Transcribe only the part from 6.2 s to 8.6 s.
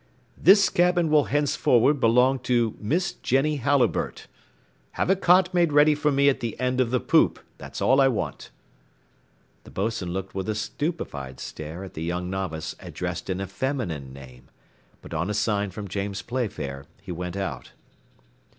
at the end of the poop; that's all I want."